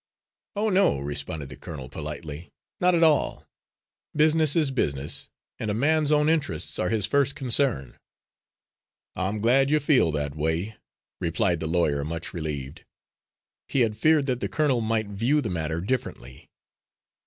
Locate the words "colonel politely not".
1.55-2.95